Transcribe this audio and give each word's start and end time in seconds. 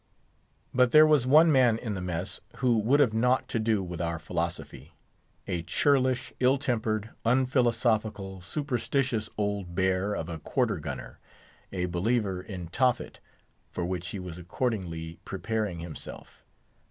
But 0.73 0.91
there 0.91 1.05
was 1.05 1.27
one 1.27 1.51
man 1.51 1.77
in 1.77 1.93
the 1.93 2.01
mess 2.01 2.41
who 2.55 2.75
would 2.79 2.99
have 2.99 3.13
naught 3.13 3.47
to 3.49 3.59
do 3.59 3.83
with 3.83 4.01
our 4.01 4.17
philosophy—a 4.17 5.61
churlish, 5.61 6.33
ill 6.39 6.57
tempered, 6.57 7.11
unphilosophical, 7.23 8.41
superstitious 8.41 9.29
old 9.37 9.75
bear 9.75 10.15
of 10.15 10.27
a 10.27 10.39
quarter 10.39 10.77
gunner; 10.77 11.19
a 11.71 11.85
believer 11.85 12.41
in 12.41 12.65
Tophet, 12.69 13.19
for 13.69 13.85
which 13.85 14.07
he 14.07 14.17
was 14.17 14.39
accordingly 14.39 15.19
preparing 15.23 15.81
himself. 15.81 16.43